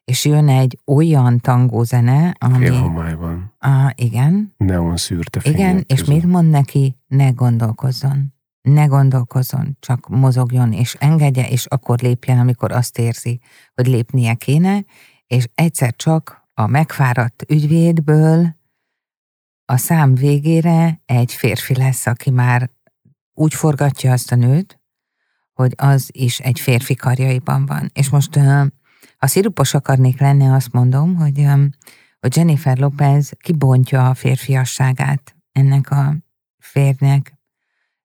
[0.07, 2.67] és jön egy olyan tangózene, ami...
[2.67, 3.55] Félhomályban.
[3.59, 4.55] Ah, igen.
[4.57, 6.97] Neon szűrte Igen, és mit mond neki?
[7.07, 8.35] Ne gondolkozzon.
[8.63, 13.41] Ne gondolkozzon, csak mozogjon, és engedje, és akkor lépjen, amikor azt érzi,
[13.75, 14.85] hogy lépnie kéne,
[15.27, 18.57] és egyszer csak a megfáradt ügyvédből
[19.65, 22.71] a szám végére egy férfi lesz, aki már
[23.33, 24.81] úgy forgatja azt a nőt,
[25.53, 27.91] hogy az is egy férfi karjaiban van.
[27.95, 28.39] És most
[29.27, 31.47] ha szirupos akarnék lenni, azt mondom, hogy,
[32.21, 36.17] hogy Jennifer Lopez kibontja a férfiasságát ennek a
[36.59, 37.35] férnek.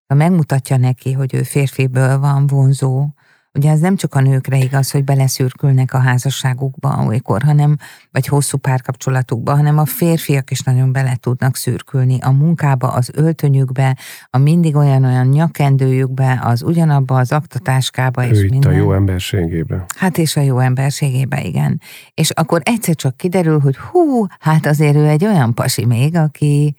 [0.07, 3.13] Megmutatja neki, hogy ő férfiből van vonzó,
[3.53, 7.77] Ugye ez nem csak a nőkre igaz, hogy beleszürkülnek a házasságukba olykor, hanem,
[8.11, 13.97] vagy hosszú párkapcsolatukba, hanem a férfiak is nagyon bele tudnak szürkülni a munkába, az öltönyükbe,
[14.29, 18.25] a mindig olyan-olyan nyakendőjükbe, az ugyanabba az aktatáskába.
[18.25, 18.71] Ő és itt minden.
[18.71, 19.85] a jó emberségébe.
[19.97, 21.81] Hát és a jó emberségébe, igen.
[22.13, 26.75] És akkor egyszer csak kiderül, hogy hú, hát azért ő egy olyan pasi még, aki,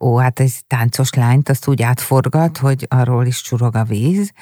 [0.00, 4.32] ó, hát egy táncos lányt, azt úgy átforgat, hogy arról is csurog a víz,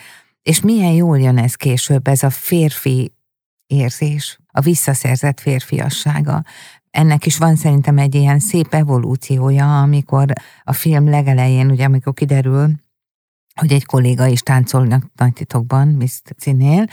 [0.49, 3.13] és milyen jól jön ez később, ez a férfi
[3.67, 6.45] érzés, a visszaszerzett férfiassága.
[6.91, 10.33] Ennek is van szerintem egy ilyen szép evolúciója, amikor
[10.63, 12.71] a film legelején, ugye amikor kiderül,
[13.55, 16.87] hogy egy kolléga is táncolnak nagy titokban, Miss Cinél,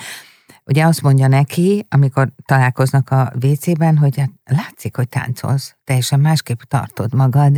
[0.66, 6.60] ugye azt mondja neki, amikor találkoznak a WC-ben, hogy hát látszik, hogy táncolsz, teljesen másképp
[6.60, 7.58] tartod magad.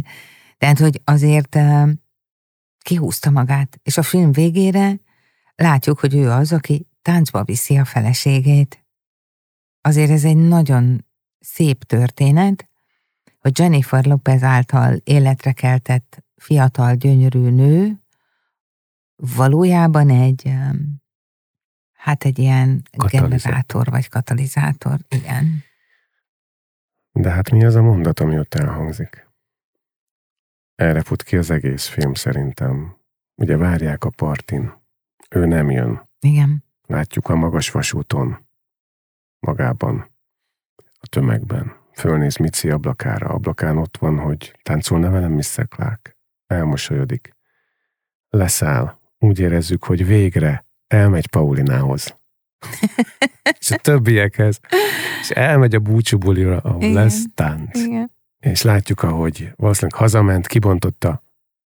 [0.58, 1.90] Tehát, hogy azért uh,
[2.80, 5.06] kihúzta magát, és a film végére
[5.62, 8.86] látjuk, hogy ő az, aki táncba viszi a feleségét.
[9.82, 11.06] Azért ez egy nagyon
[11.40, 12.70] szép történet,
[13.40, 18.00] hogy Jennifer Lopez által életre keltett fiatal, gyönyörű nő
[19.16, 20.54] valójában egy,
[21.94, 25.64] hát egy ilyen generátor vagy katalizátor, igen.
[27.12, 29.28] De hát mi az a mondat, ami ott elhangzik?
[30.76, 32.98] Erre fut ki az egész film szerintem.
[33.36, 34.74] Ugye várják a partin.
[35.30, 36.10] Ő nem jön.
[36.20, 36.64] Igen.
[36.86, 38.48] Látjuk a magas vasúton,
[39.40, 40.12] magában,
[40.76, 41.76] a tömegben.
[41.94, 45.68] Fölnéz Mici ablakára, ablakán ott van, hogy táncolna velem Mr.
[45.68, 46.18] Clark.
[46.48, 47.36] Elmosolyodik.
[48.30, 48.98] Leszáll.
[49.20, 52.18] Úgy érezzük, hogy végre elmegy Paulinához.
[53.60, 54.60] és a többiekhez.
[55.22, 56.94] És elmegy a búcsúbulira, ahol Igen.
[56.94, 57.78] lesz tánc.
[57.78, 58.12] Igen.
[58.40, 61.24] És látjuk, ahogy valószínűleg hazament, kibontotta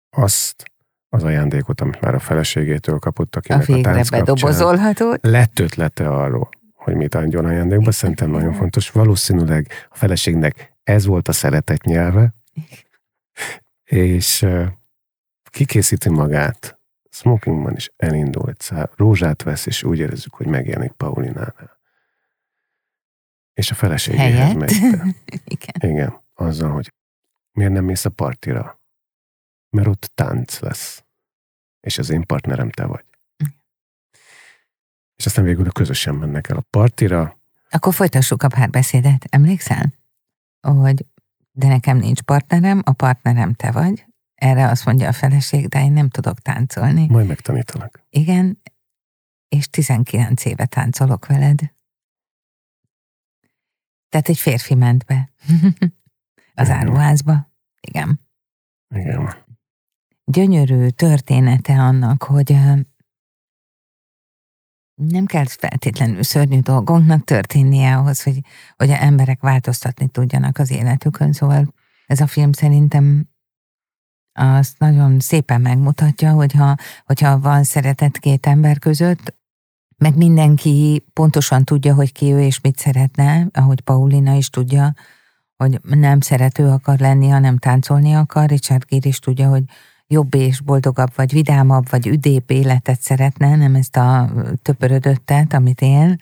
[0.10, 0.72] azt
[1.10, 5.15] az ajándékot, amit már a feleségétől kapott, akinek a, a tánc bedobozolható.
[5.22, 8.91] Lett ötlete arról, hogy mit adjon ajándékba, szerintem nagyon fontos.
[8.91, 12.36] Valószínűleg a feleségnek ez volt a szeretet nyelve,
[13.84, 14.46] és
[15.50, 21.80] kikészíti magát, smokingban is elindul egy szál, rózsát vesz, és úgy érezzük, hogy megjelenik Paulinánál.
[23.54, 24.72] És a feleségéhez megy.
[25.56, 25.91] Igen.
[25.91, 26.93] Igen, azzal, hogy
[27.52, 28.77] miért nem mész a partira?
[29.70, 31.04] Mert ott tánc lesz.
[31.80, 33.06] És az én partnerem te vagy.
[33.44, 33.48] Mm.
[35.16, 37.40] És aztán végül közösen mennek el a partira.
[37.70, 39.26] Akkor folytassuk a párbeszédet.
[39.30, 39.94] Emlékszel?
[40.62, 41.06] Hogy
[41.52, 44.06] de nekem nincs partnerem, a partnerem te vagy.
[44.36, 47.08] Erre azt mondja a feleség, de én nem tudok táncolni.
[47.08, 48.06] Majd megtanítanak.
[48.10, 48.62] Igen,
[49.48, 51.60] és 19 éve táncolok veled.
[54.10, 55.30] Tehát egy férfi ment be
[56.62, 57.52] az áruházba.
[57.82, 58.20] Igen.
[58.96, 59.46] Igen
[60.32, 62.58] gyönyörű története annak, hogy
[64.96, 68.40] nem kell feltétlenül szörnyű dolgoknak történnie ahhoz, hogy,
[68.76, 71.34] hogy a emberek változtatni tudjanak az életükön.
[71.34, 71.74] Szóval
[72.06, 73.30] ez a film szerintem
[74.34, 79.36] azt nagyon szépen megmutatja, hogyha, hogyha van szeretet két ember között,
[79.98, 84.94] meg mindenki pontosan tudja, hogy ki ő és mit szeretne, ahogy Paulina is tudja,
[85.56, 88.50] hogy nem szerető akar lenni, hanem táncolni akar.
[88.50, 89.63] Richard Gere is tudja, hogy
[90.08, 94.30] jobb és boldogabb, vagy vidámabb, vagy üdébb életet szeretne, nem ezt a
[94.62, 96.15] töpörödöttet, amit él,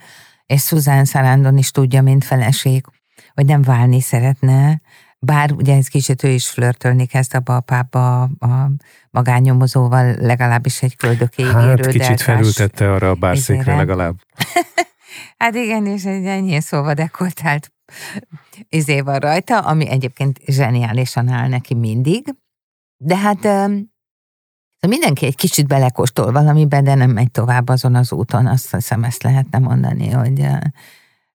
[0.45, 2.85] és Susan Sarandon is tudja, mint feleség,
[3.33, 4.81] hogy nem válni szeretne,
[5.19, 8.71] bár ugye ez kicsit ő is flörtölni kezd abba a pába a
[9.09, 14.15] magánnyomozóval, legalábbis egy köldökéig Hát kicsit felültette arra a bárszékre legalább.
[15.37, 17.71] hát igen, és egy ennyi szóval dekoltált
[18.69, 22.35] izé van rajta, ami egyébként zseniálisan áll neki mindig,
[22.97, 23.87] de hát szóval
[24.87, 28.47] Mindenki egy kicsit belekóstol valamiben, de nem megy tovább azon az úton.
[28.47, 30.47] Azt hiszem, ezt lehetne mondani, hogy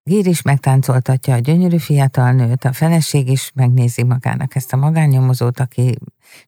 [0.03, 5.61] Gír is megtáncoltatja a gyönyörű fiatal nőt, a feleség is megnézi magának ezt a magánnyomozót,
[5.61, 5.99] aki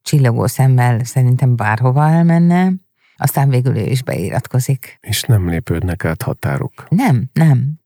[0.03, 2.72] csillogó szemmel szerintem bárhova elmenne,
[3.16, 4.98] aztán végül ő is beiratkozik.
[5.01, 6.87] És nem lépődnek át határok.
[6.88, 7.81] Nem, nem.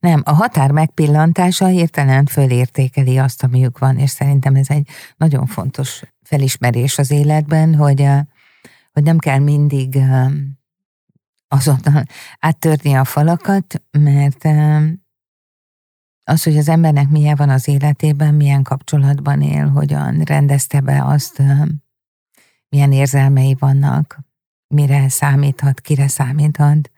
[0.00, 6.02] Nem, a határ megpillantása hirtelen fölértékeli azt, amiük van, és szerintem ez egy nagyon fontos
[6.30, 8.06] felismerés az életben, hogy,
[8.92, 9.98] hogy nem kell mindig
[11.48, 12.04] azonnal
[12.38, 14.44] áttörni a falakat, mert
[16.24, 21.42] az, hogy az embernek milyen van az életében, milyen kapcsolatban él, hogyan rendezte be azt,
[22.68, 24.18] milyen érzelmei vannak,
[24.66, 26.90] mire számíthat, kire számíthat,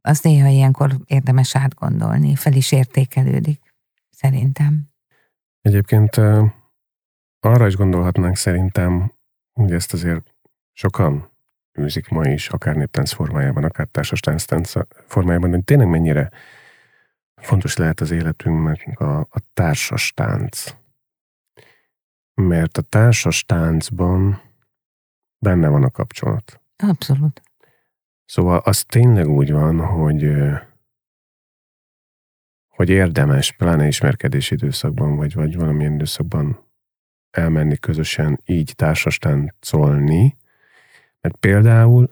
[0.00, 3.74] az néha ilyenkor érdemes átgondolni, fel is értékelődik,
[4.10, 4.88] szerintem.
[5.60, 6.20] Egyébként
[7.44, 9.12] arra is gondolhatnánk szerintem,
[9.52, 10.34] hogy ezt azért
[10.72, 11.32] sokan
[11.80, 14.72] űzik ma is, akár néptánc formájában, akár társas tánc
[15.06, 16.30] formájában, hogy tényleg mennyire
[17.34, 20.76] fontos lehet az életünknek a, a társas tánc.
[22.34, 24.42] Mert a társas táncban
[25.38, 26.60] benne van a kapcsolat.
[26.76, 27.42] Abszolút.
[28.24, 30.30] Szóval az tényleg úgy van, hogy
[32.68, 36.63] hogy érdemes, pláne ismerkedés időszakban, vagy, vagy valamilyen időszakban
[37.34, 40.36] elmenni közösen így társas táncolni,
[41.20, 42.10] mert például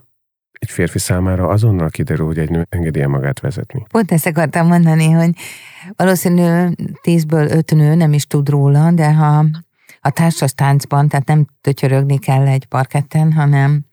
[0.52, 3.84] egy férfi számára azonnal kiderül, hogy egy nő engedi magát vezetni.
[3.88, 5.30] Pont ezt akartam mondani, hogy
[5.96, 9.44] valószínű tízből öt nő nem is tud róla, de ha
[10.00, 13.84] a társas táncban, tehát nem tötyörögni kell egy parketten, hanem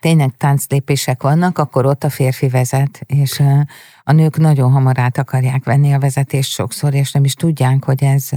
[0.00, 3.42] tényleg tánclépések vannak, akkor ott a férfi vezet, és
[4.02, 8.02] a nők nagyon hamar át akarják venni a vezetést sokszor, és nem is tudják, hogy
[8.02, 8.28] ez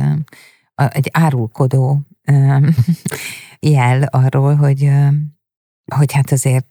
[0.76, 2.02] egy árulkodó
[3.60, 4.90] jel arról, hogy,
[5.96, 6.66] hogy hát azért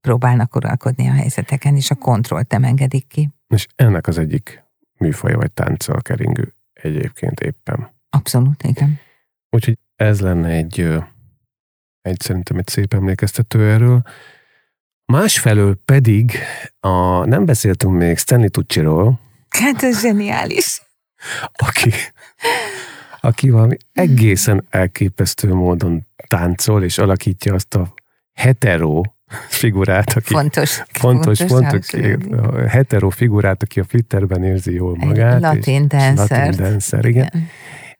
[0.00, 3.30] próbálnak uralkodni a helyzeteken, és a kontrollt nem engedik ki.
[3.48, 4.64] És ennek az egyik
[4.98, 7.90] műfaja vagy tánccal keringő egyébként éppen.
[8.10, 8.98] Abszolút, igen.
[9.50, 10.80] Úgyhogy ez lenne egy,
[12.00, 14.02] egy szerintem egy szép emlékeztető erről.
[15.12, 16.38] Másfelől pedig
[16.80, 19.20] a, nem beszéltünk még Stanley Tucci-ról.
[19.48, 20.82] Hát ez zseniális.
[21.52, 21.90] Aki,
[23.24, 27.94] aki valami egészen elképesztő módon táncol, és alakítja azt a
[28.32, 29.02] hetero
[29.48, 35.40] figurát, aki fontos, fontos, fontos, fontos hetero figurát, aki a Flitterben érzi jól magát.
[35.40, 36.46] Latin dancer.
[36.46, 37.30] Latin dancer, igen.
[37.32, 37.48] igen.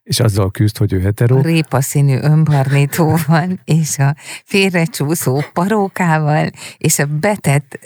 [0.02, 1.36] És azzal küzd, hogy ő hetero.
[1.38, 7.78] A répa színű önbarnítóval, és a félrecsúszó parókával, és a betett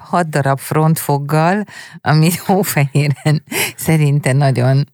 [0.00, 1.64] hat darab frontfoggal,
[2.00, 3.42] ami hófehéren
[3.76, 4.84] szerinte nagyon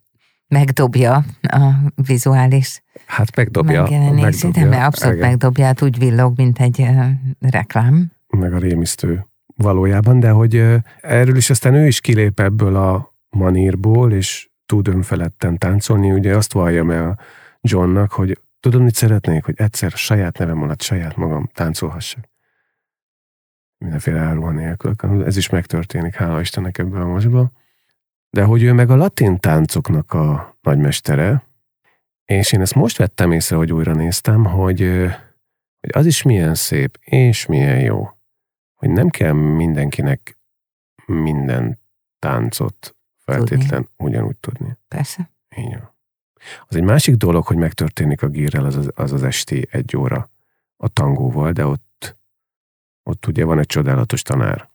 [0.55, 1.71] megdobja a
[2.07, 3.83] vizuális Hát megdobja.
[3.83, 5.29] Megjelenését, megdobja, de abszolút igen.
[5.29, 7.07] megdobja, hát úgy villog, mint egy uh,
[7.41, 8.13] reklám.
[8.27, 13.15] Meg a rémisztő valójában, de hogy uh, erről is aztán ő is kilép ebből a
[13.31, 16.13] manírból, és tud önfeledten táncolni.
[16.13, 17.19] Ugye azt vallja meg a
[17.61, 22.25] Johnnak, hogy tudom, mit szeretnék, hogy egyszer saját nevem alatt saját magam táncolhassak.
[23.79, 24.95] Mindenféle áruha nélkül.
[25.25, 27.53] Ez is megtörténik, hála Istennek ebben a mosban.
[28.35, 31.45] De hogy ő meg a latin táncoknak a nagymestere,
[32.25, 34.81] és én ezt most vettem észre, hogy újra néztem, hogy,
[35.81, 38.11] hogy az is milyen szép, és milyen jó,
[38.75, 40.39] hogy nem kell mindenkinek
[41.07, 41.81] minden
[42.19, 43.89] táncot feltétlen tudni.
[43.97, 44.77] ugyanúgy tudni.
[44.89, 45.31] Persze.
[45.57, 45.95] Így van.
[46.69, 50.31] Az egy másik dolog, hogy megtörténik a gírrel az az, az, az esti egy óra
[50.77, 52.17] a tangóval, de ott,
[53.03, 54.71] ott ugye van egy csodálatos tanár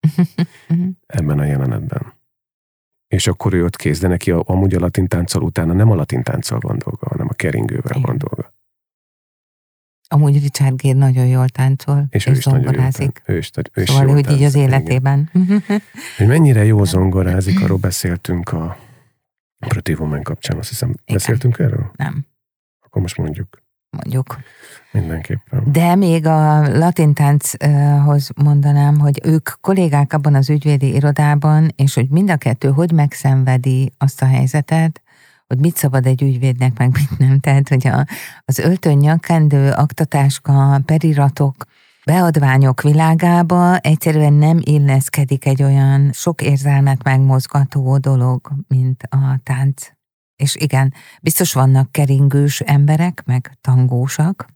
[1.06, 2.20] ebben a jelenetben
[3.12, 6.22] és akkor ő ott kész, de neki amúgy a latin tánccal utána nem a latin
[6.22, 8.02] tánccal van dolga, hanem a keringővel Igen.
[8.02, 8.54] van dolga.
[10.08, 13.22] Amúgy Richard Gere nagyon jól táncol, és, és zongorázik.
[13.24, 15.30] Ő is, ő is szóval, hogy így az életében.
[16.16, 18.78] hogy mennyire jó zongorázik, arról beszéltünk a
[19.58, 20.88] Pretty Woman kapcsán, azt hiszem.
[20.88, 21.04] Igen.
[21.16, 21.90] Beszéltünk erről?
[21.96, 22.26] Nem.
[22.80, 23.61] Akkor most mondjuk
[23.96, 24.36] mondjuk.
[24.92, 25.72] Mindenképpen.
[25.72, 32.08] De még a latin tánchoz mondanám, hogy ők kollégák abban az ügyvédi irodában, és hogy
[32.08, 35.02] mind a kettő hogy megszenvedi azt a helyzetet,
[35.46, 37.38] hogy mit szabad egy ügyvédnek, meg mit nem.
[37.38, 38.06] Tehát, hogy a,
[38.44, 41.54] az öltön nyakendő, aktatáska, periratok,
[42.04, 49.90] beadványok világába egyszerűen nem illeszkedik egy olyan sok érzelmet megmozgató dolog, mint a tánc.
[50.42, 54.46] És igen, biztos vannak keringős emberek, meg tangósak,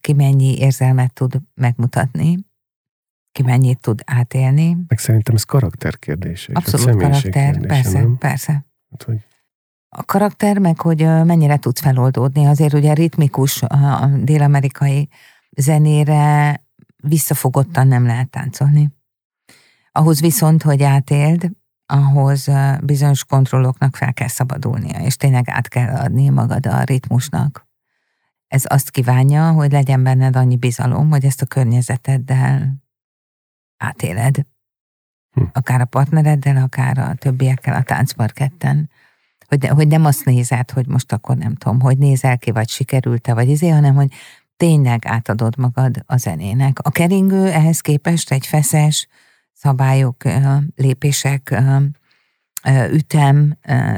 [0.00, 2.38] ki mennyi érzelmet tud megmutatni,
[3.32, 4.76] ki mennyit tud átélni.
[4.88, 6.48] Meg szerintem ez karakterkérdés.
[6.52, 8.18] Abszolút karakter, kérdése, persze, nem?
[8.18, 8.52] persze.
[8.90, 9.26] Hát, hogy...
[9.88, 15.08] A karakter meg, hogy mennyire tudsz feloldódni, azért ugye ritmikus a dél-amerikai
[15.50, 16.60] zenére
[16.96, 18.92] visszafogottan nem lehet táncolni.
[19.92, 21.50] Ahhoz viszont, hogy átéld,
[21.86, 22.50] ahhoz
[22.82, 27.66] bizonyos kontrolloknak fel kell szabadulnia, és tényleg át kell adni magad a ritmusnak.
[28.48, 32.82] Ez azt kívánja, hogy legyen benned annyi bizalom, hogy ezt a környezeteddel
[33.76, 34.36] átéled.
[35.30, 35.42] Hm.
[35.52, 38.90] Akár a partnereddel, akár a többiekkel a táncparketten.
[39.46, 43.34] Hogy, hogy nem azt nézed, hogy most akkor nem tudom, hogy nézel ki, vagy sikerült-e,
[43.34, 44.12] vagy izé, hanem hogy
[44.56, 46.78] tényleg átadod magad a zenének.
[46.78, 49.08] A keringő ehhez képest egy feszes,
[49.52, 50.22] szabályok,
[50.76, 51.62] lépések,
[52.92, 53.56] ütem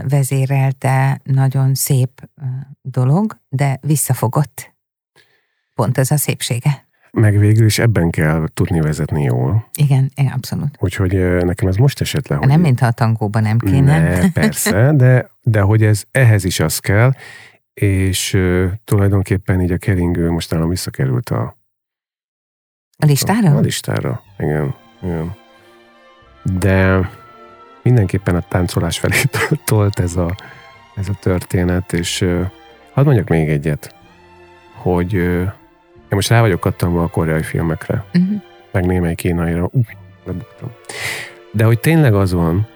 [0.09, 2.29] vezérelte nagyon szép
[2.83, 4.75] dolog, de visszafogott.
[5.75, 6.87] Pont ez a szépsége.
[7.11, 9.69] Meg végül is ebben kell tudni vezetni jól.
[9.75, 10.77] Igen, abszolút.
[10.81, 12.47] Úgyhogy nekem ez most esett le, hogy...
[12.47, 13.99] Nem, mintha a tangóban nem kéne.
[13.99, 17.13] Ne, persze, de, de hogy ez ehhez is az kell,
[17.75, 21.57] és uh, tulajdonképpen így a keringő mostanában visszakerült a...
[22.99, 23.51] A listára?
[23.51, 24.75] A, a listára, igen.
[25.03, 25.43] igen
[26.45, 27.11] de
[27.83, 29.17] mindenképpen a táncolás felé
[29.65, 30.37] tolt ez a,
[30.95, 32.47] ez a történet, és uh,
[32.93, 33.95] hadd mondjak még egyet,
[34.75, 35.41] hogy uh,
[36.03, 38.43] én most rá vagyok kattanva a koreai filmekre, uh-huh.
[38.73, 39.87] meg némely kínaira, uh,
[40.25, 40.71] lebuktam.
[41.51, 42.67] De hogy tényleg az van,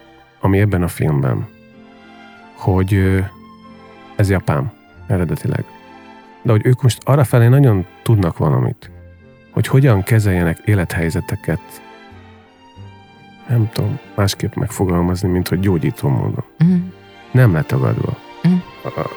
[0.41, 1.49] ami ebben a filmben,
[2.55, 3.25] hogy uh,
[4.17, 4.73] ez japán,
[5.07, 5.65] eredetileg.
[6.43, 8.91] De hogy ők most arra felé nagyon tudnak valamit,
[9.51, 11.61] hogy hogyan kezeljenek élethelyzeteket
[13.49, 16.45] nem tudom másképp megfogalmazni, mint hogy gyógyító módon.
[16.61, 16.79] Uh-huh.
[17.31, 18.61] Nem letagadva uh-huh.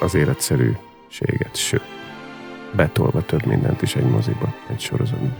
[0.00, 1.82] az életszerűséget, sőt,
[2.76, 5.34] betolva több mindent is egy moziba, egy sorozatban.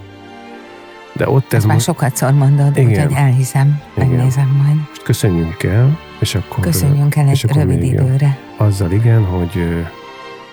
[1.12, 1.86] De ott ez már most...
[1.86, 2.90] sokat szor mondod, igen.
[2.90, 4.08] úgyhogy elhiszem, igen.
[4.08, 4.76] megnézem majd.
[4.88, 6.64] Most köszönjünk el, és akkor...
[6.64, 8.38] Köszönjünk el egy rövid időre.
[8.56, 9.84] Azzal igen, hogy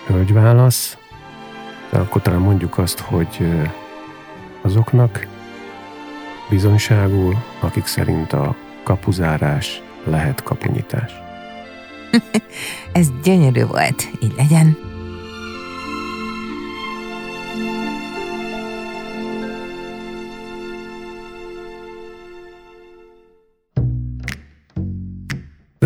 [0.07, 0.97] hölgyválasz,
[1.89, 3.47] de akkor talán mondjuk azt, hogy
[4.61, 5.27] azoknak,
[6.49, 11.11] bizonyságul, akik szerint a kapuzárás lehet kapunyítás.
[12.91, 14.88] Ez gyönyörű volt, így legyen.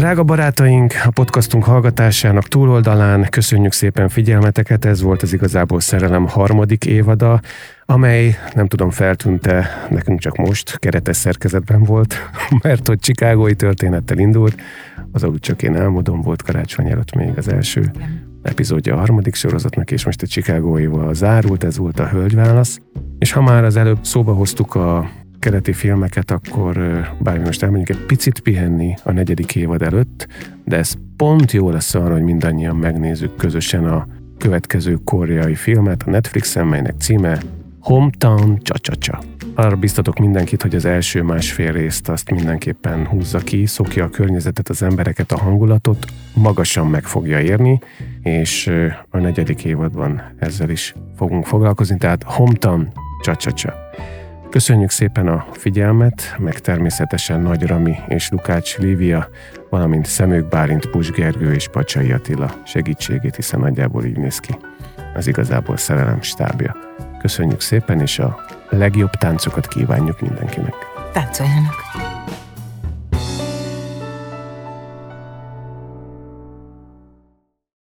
[0.04, 6.86] Drága barátaink, a podcastunk hallgatásának túloldalán köszönjük szépen figyelmeteket, ez volt az Igazából Szerelem harmadik
[6.86, 7.42] évada,
[7.86, 12.16] amely, nem tudom, feltűnte, nekünk csak most keretes szerkezetben volt,
[12.64, 14.56] mert hogy Csikágói történettel indult,
[15.12, 17.92] az ahogy csak én álmodom, volt karácsony előtt még az első
[18.42, 22.80] epizódja a harmadik sorozatnak, és most a Csikágóival zárult, ez volt a hölgyválasz.
[23.20, 25.10] És ha már az előbb szóba hoztuk a
[25.44, 26.78] keleti filmeket, akkor
[27.20, 30.28] bár most elmegyünk egy picit pihenni a negyedik évad előtt,
[30.66, 36.10] de ez pont jó lesz arra, hogy mindannyian megnézzük közösen a következő koreai filmet a
[36.10, 37.42] Netflixen, melynek címe
[37.80, 39.22] Hometown Csa-Csa-Csa.
[39.56, 44.70] Arra biztatok mindenkit, hogy az első másfél részt azt mindenképpen húzza ki, szokja a környezetet,
[44.70, 47.80] az embereket, a hangulatot, magasan meg fogja érni,
[48.22, 48.72] és
[49.10, 52.92] a negyedik évadban ezzel is fogunk foglalkozni, tehát Hometown
[53.22, 53.74] Csa-Csa-Csa.
[54.54, 59.30] Köszönjük szépen a figyelmet, meg természetesen Nagy Rami és Lukács Lívia,
[59.70, 64.58] valamint Szemők Bálint, Pus Gergő és Pacsai Attila segítségét, hiszen nagyjából így néz ki
[65.16, 66.76] az igazából szerelem stábja.
[67.20, 70.74] Köszönjük szépen, és a legjobb táncokat kívánjuk mindenkinek.
[71.14, 72.13] Táncoljanak!